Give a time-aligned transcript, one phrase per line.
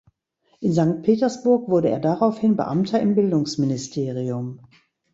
[0.61, 4.59] In Sankt Petersburg wurde er daraufhin Beamter im Bildungsministerium.